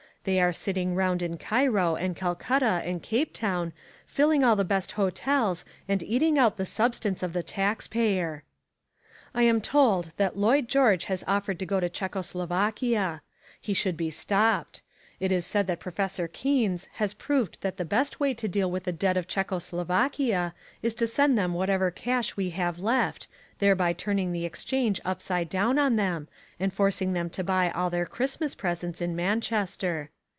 They 0.23 0.39
are 0.39 0.53
sitting 0.53 0.93
round 0.93 1.23
in 1.23 1.39
Cairo 1.39 1.95
and 1.95 2.15
Calcutta 2.15 2.83
and 2.85 3.01
Capetown, 3.01 3.73
filling 4.05 4.43
all 4.43 4.55
the 4.55 4.63
best 4.63 4.91
hotels 4.91 5.65
and 5.87 6.03
eating 6.03 6.37
out 6.37 6.57
the 6.57 6.63
substance 6.67 7.23
of 7.23 7.33
the 7.33 7.41
taxpayer. 7.41 8.43
I 9.33 9.41
am 9.41 9.61
told 9.61 10.11
that 10.17 10.37
Lloyd 10.37 10.67
George 10.67 11.05
has 11.05 11.23
offered 11.25 11.57
to 11.57 11.65
go 11.65 11.79
to 11.79 11.89
Czecho 11.89 12.21
Slovakia. 12.23 13.23
He 13.59 13.73
should 13.73 13.97
be 13.97 14.11
stopped. 14.11 14.83
It 15.19 15.31
is 15.31 15.43
said 15.45 15.65
that 15.67 15.79
Professor 15.79 16.27
Keynes 16.27 16.85
has 16.93 17.15
proved 17.15 17.61
that 17.61 17.77
the 17.77 17.85
best 17.85 18.19
way 18.19 18.33
to 18.35 18.47
deal 18.47 18.69
with 18.69 18.83
the 18.83 18.91
debt 18.91 19.17
of 19.17 19.27
Czecho 19.27 19.57
Slovakia 19.61 20.53
is 20.83 20.93
to 20.95 21.07
send 21.07 21.35
them 21.37 21.53
whatever 21.53 21.89
cash 21.91 22.37
we 22.37 22.51
have 22.51 22.77
left, 22.79 23.27
thereby 23.59 23.93
turning 23.93 24.31
the 24.31 24.45
exchange 24.45 24.99
upside 25.05 25.47
down 25.47 25.77
on 25.77 25.95
them, 25.95 26.27
and 26.59 26.73
forcing 26.73 27.13
them 27.13 27.29
to 27.29 27.43
buy 27.43 27.69
all 27.69 27.91
their 27.91 28.07
Christmas 28.07 28.55
presents 28.55 28.99
in 29.01 29.15
Manchester. 29.15 30.09